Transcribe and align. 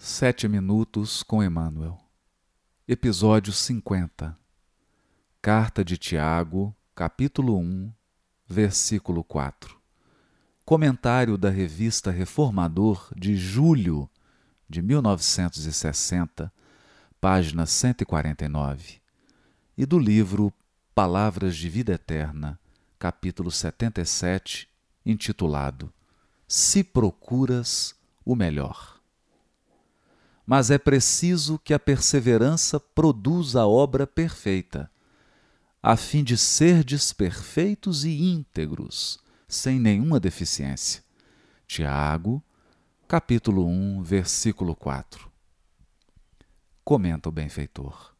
Sete 0.00 0.46
minutos 0.46 1.24
com 1.24 1.42
Emmanuel. 1.42 1.98
Episódio 2.86 3.52
50. 3.52 4.38
Carta 5.42 5.84
de 5.84 5.98
Tiago, 5.98 6.72
capítulo 6.94 7.58
1, 7.58 7.92
versículo 8.46 9.24
4. 9.24 9.76
Comentário 10.64 11.36
da 11.36 11.50
revista 11.50 12.12
Reformador 12.12 13.08
de 13.16 13.36
julho 13.36 14.08
de 14.68 14.80
1960, 14.82 16.52
página 17.20 17.66
149, 17.66 19.00
e 19.76 19.84
do 19.84 19.98
livro 19.98 20.52
Palavras 20.94 21.56
de 21.56 21.68
Vida 21.68 21.94
Eterna, 21.94 22.56
capítulo 23.00 23.50
77, 23.50 24.68
intitulado 25.04 25.92
Se 26.46 26.84
Procuras 26.84 27.96
o 28.24 28.36
Melhor 28.36 28.97
mas 30.48 30.70
é 30.70 30.78
preciso 30.78 31.58
que 31.58 31.74
a 31.74 31.78
perseverança 31.78 32.80
produza 32.80 33.60
a 33.60 33.66
obra 33.66 34.06
perfeita, 34.06 34.90
a 35.82 35.94
fim 35.94 36.24
de 36.24 36.38
serdes 36.38 37.12
perfeitos 37.12 38.02
e 38.02 38.22
íntegros, 38.22 39.18
sem 39.46 39.78
nenhuma 39.78 40.18
deficiência. 40.18 41.04
Tiago, 41.66 42.42
capítulo 43.06 43.68
1, 43.68 44.02
versículo 44.02 44.74
4. 44.74 45.30
Comenta 46.82 47.28
o 47.28 47.32
benfeitor. 47.32 48.14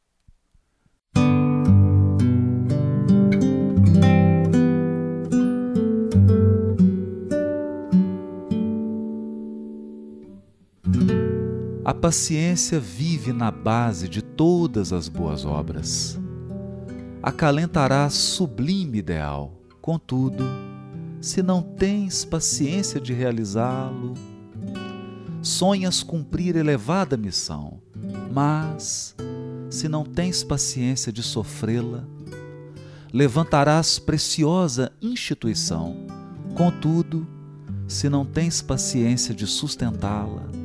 Paciência 11.98 12.78
vive 12.78 13.32
na 13.32 13.50
base 13.50 14.08
de 14.08 14.22
todas 14.22 14.92
as 14.92 15.08
boas 15.08 15.44
obras. 15.44 16.18
Acalentará 17.20 18.08
sublime 18.08 18.98
ideal, 18.98 19.60
contudo, 19.82 20.44
se 21.20 21.42
não 21.42 21.60
tens 21.60 22.24
paciência 22.24 23.00
de 23.00 23.12
realizá-lo, 23.12 24.14
sonhas 25.42 26.04
cumprir 26.04 26.54
elevada 26.54 27.16
missão, 27.16 27.80
mas, 28.32 29.16
se 29.68 29.88
não 29.88 30.04
tens 30.04 30.44
paciência 30.44 31.12
de 31.12 31.22
sofrê-la, 31.22 32.04
levantarás 33.12 33.98
preciosa 33.98 34.92
instituição, 35.02 35.96
contudo, 36.54 37.26
se 37.88 38.08
não 38.08 38.24
tens 38.24 38.62
paciência 38.62 39.34
de 39.34 39.48
sustentá-la, 39.48 40.57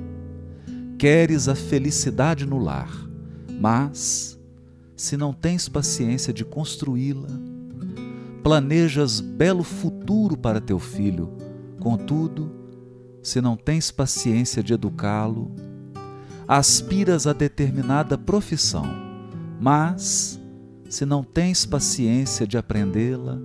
queres 1.04 1.50
a 1.50 1.54
felicidade 1.54 2.46
no 2.46 2.58
lar, 2.58 2.90
mas, 3.60 4.40
se 4.96 5.18
não 5.18 5.34
tens 5.34 5.68
paciência 5.68 6.32
de 6.32 6.46
construí-la, 6.46 7.28
planejas 8.42 9.20
belo 9.20 9.64
futuro 9.64 10.38
para 10.38 10.62
teu 10.62 10.80
filho, 10.80 11.30
contudo, 11.78 12.50
se 13.22 13.42
não 13.42 13.58
tens 13.58 13.92
paciência 13.92 14.64
de 14.64 14.72
educá-lo, 14.72 15.52
aspiras 16.48 17.28
a 17.28 17.34
determinada 17.34 18.18
profissão, 18.18 18.86
mas, 19.60 20.40
se 20.90 21.06
não 21.06 21.22
tens 21.22 21.66
paciência 21.66 22.48
de 22.48 22.58
aprendê-la, 22.58 23.38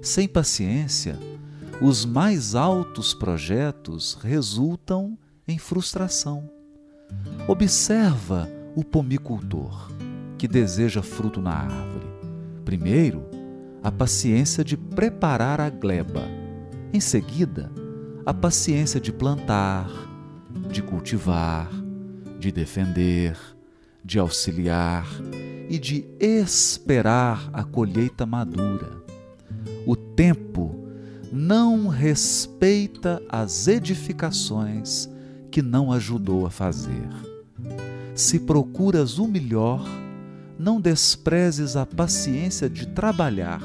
sem 0.00 0.26
paciência, 0.26 1.18
os 1.78 2.06
mais 2.06 2.54
altos 2.54 3.12
projetos 3.12 4.16
resultam 4.22 5.18
em 5.46 5.58
frustração. 5.58 6.55
Observa 7.48 8.48
o 8.74 8.82
pomicultor 8.84 9.90
que 10.36 10.46
deseja 10.46 11.02
fruto 11.02 11.40
na 11.40 11.52
árvore. 11.52 12.06
Primeiro, 12.64 13.24
a 13.82 13.90
paciência 13.90 14.64
de 14.64 14.76
preparar 14.76 15.60
a 15.60 15.70
gleba. 15.70 16.24
Em 16.92 17.00
seguida, 17.00 17.70
a 18.24 18.34
paciência 18.34 19.00
de 19.00 19.12
plantar, 19.12 19.88
de 20.70 20.82
cultivar, 20.82 21.70
de 22.38 22.50
defender, 22.50 23.38
de 24.04 24.18
auxiliar 24.18 25.06
e 25.68 25.78
de 25.78 26.04
esperar 26.18 27.48
a 27.52 27.62
colheita 27.64 28.26
madura. 28.26 28.90
O 29.86 29.94
tempo 29.94 30.88
não 31.32 31.86
respeita 31.88 33.22
as 33.28 33.68
edificações 33.68 35.08
que 35.56 35.62
não 35.62 35.90
ajudou 35.90 36.44
a 36.44 36.50
fazer. 36.50 37.08
Se 38.14 38.38
procuras 38.38 39.18
o 39.18 39.26
melhor, 39.26 39.88
não 40.58 40.78
desprezes 40.78 41.76
a 41.76 41.86
paciência 41.86 42.68
de 42.68 42.88
trabalhar 42.88 43.62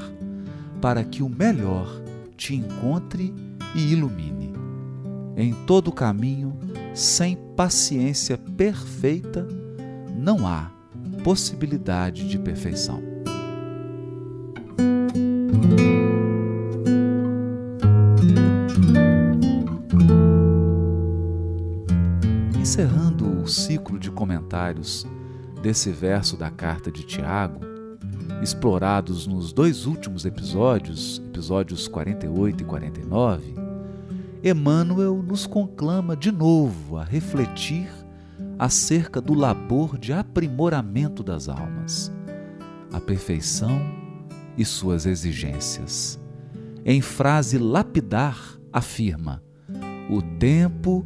para 0.80 1.04
que 1.04 1.22
o 1.22 1.28
melhor 1.28 1.86
te 2.34 2.54
encontre 2.54 3.34
e 3.74 3.92
ilumine. 3.92 4.54
Em 5.36 5.52
todo 5.66 5.92
caminho, 5.92 6.58
sem 6.94 7.36
paciência 7.54 8.38
perfeita, 8.38 9.46
não 10.16 10.48
há 10.48 10.70
possibilidade 11.22 12.26
de 12.26 12.38
perfeição. 12.38 13.11
Encerrando 22.72 23.42
o 23.42 23.46
ciclo 23.46 23.98
de 23.98 24.10
comentários 24.10 25.06
desse 25.62 25.90
verso 25.90 26.38
da 26.38 26.50
carta 26.50 26.90
de 26.90 27.02
Tiago, 27.02 27.60
explorados 28.42 29.26
nos 29.26 29.52
dois 29.52 29.84
últimos 29.84 30.24
episódios, 30.24 31.22
episódios 31.28 31.86
48 31.86 32.62
e 32.62 32.64
49, 32.64 33.54
Emmanuel 34.42 35.22
nos 35.22 35.46
conclama 35.46 36.16
de 36.16 36.32
novo 36.32 36.96
a 36.96 37.04
refletir 37.04 37.90
acerca 38.58 39.20
do 39.20 39.34
labor 39.34 39.98
de 39.98 40.14
aprimoramento 40.14 41.22
das 41.22 41.50
almas, 41.50 42.10
a 42.90 42.98
perfeição 42.98 43.82
e 44.56 44.64
suas 44.64 45.04
exigências. 45.04 46.18
Em 46.86 47.02
frase 47.02 47.58
lapidar, 47.58 48.58
afirma: 48.72 49.42
o 50.08 50.22
tempo 50.22 51.04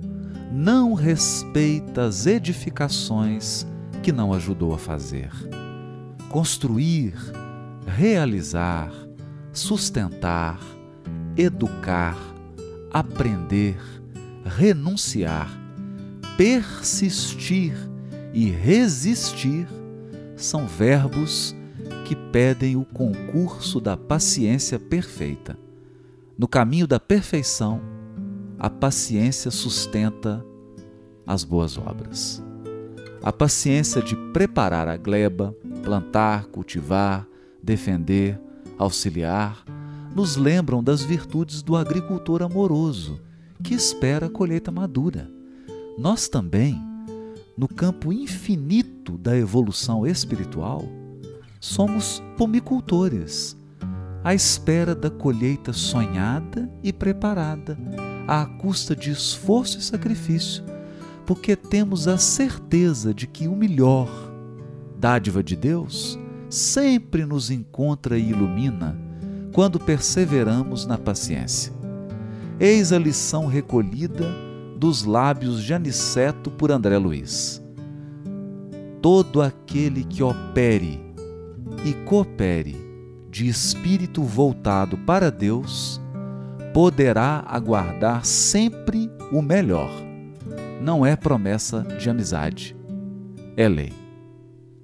não 0.56 0.94
respeita 0.94 2.06
as 2.06 2.24
edificações 2.24 3.66
que 4.02 4.10
não 4.10 4.32
ajudou 4.32 4.72
a 4.72 4.78
fazer. 4.78 5.30
Construir, 6.30 7.12
realizar, 7.86 8.90
sustentar, 9.52 10.58
educar, 11.36 12.16
aprender, 12.90 13.76
renunciar, 14.46 15.50
persistir 16.38 17.74
e 18.32 18.48
resistir 18.48 19.68
são 20.38 20.66
verbos 20.66 21.54
que 22.06 22.16
pedem 22.16 22.76
o 22.76 22.84
concurso 22.86 23.78
da 23.78 23.94
paciência 23.94 24.78
perfeita. 24.78 25.58
No 26.38 26.48
caminho 26.48 26.86
da 26.86 26.98
perfeição, 26.98 27.78
a 28.58 28.70
paciência 28.70 29.50
sustenta 29.50 30.44
as 31.26 31.44
boas 31.44 31.76
obras. 31.76 32.42
A 33.22 33.32
paciência 33.32 34.00
de 34.00 34.16
preparar 34.32 34.88
a 34.88 34.96
gleba, 34.96 35.54
plantar, 35.82 36.46
cultivar, 36.46 37.26
defender, 37.62 38.40
auxiliar, 38.78 39.64
nos 40.14 40.36
lembram 40.36 40.82
das 40.82 41.02
virtudes 41.02 41.62
do 41.62 41.76
agricultor 41.76 42.42
amoroso 42.42 43.20
que 43.62 43.74
espera 43.74 44.26
a 44.26 44.30
colheita 44.30 44.70
madura. 44.70 45.30
Nós 45.98 46.28
também, 46.28 46.80
no 47.56 47.68
campo 47.68 48.12
infinito 48.12 49.18
da 49.18 49.36
evolução 49.36 50.06
espiritual, 50.06 50.82
somos 51.60 52.22
pomicultores, 52.38 53.56
à 54.24 54.34
espera 54.34 54.94
da 54.94 55.10
colheita 55.10 55.72
sonhada 55.72 56.70
e 56.82 56.92
preparada 56.92 57.76
à 58.26 58.44
custa 58.44 58.94
de 58.94 59.10
esforço 59.10 59.78
e 59.78 59.82
sacrifício, 59.82 60.64
porque 61.24 61.56
temos 61.56 62.08
a 62.08 62.18
certeza 62.18 63.12
de 63.12 63.26
que 63.26 63.48
o 63.48 63.56
melhor, 63.56 64.08
dádiva 64.98 65.42
de 65.42 65.56
Deus, 65.56 66.18
sempre 66.48 67.24
nos 67.24 67.50
encontra 67.50 68.18
e 68.18 68.30
ilumina 68.30 68.98
quando 69.52 69.80
perseveramos 69.80 70.86
na 70.86 70.98
paciência. 70.98 71.72
Eis 72.58 72.92
a 72.92 72.98
lição 72.98 73.46
recolhida 73.46 74.26
dos 74.76 75.04
lábios 75.04 75.62
de 75.62 75.74
Aniceto 75.74 76.50
por 76.50 76.70
André 76.70 76.98
Luiz. 76.98 77.62
Todo 79.00 79.40
aquele 79.40 80.04
que 80.04 80.22
opere 80.22 81.00
e 81.84 81.92
coopere 82.04 82.76
de 83.30 83.48
espírito 83.48 84.22
voltado 84.22 84.96
para 84.98 85.30
Deus, 85.30 86.00
poderá 86.76 87.42
aguardar 87.46 88.22
sempre 88.26 89.10
o 89.32 89.40
melhor. 89.40 89.90
não 90.78 91.06
é 91.06 91.16
promessa 91.16 91.80
de 91.80 92.10
amizade, 92.10 92.76
é 93.56 93.66
lei. 93.66 93.94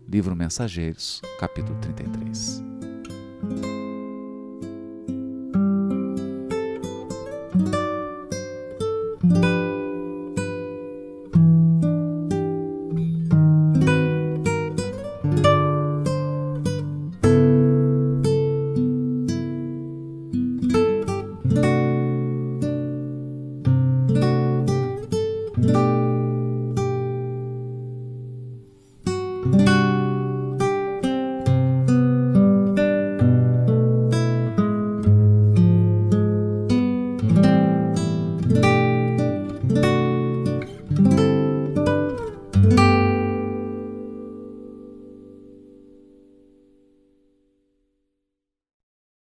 Livro 0.09 0.35
Mensageiros, 0.35 1.21
capítulo 1.39 1.79
33. 1.81 2.65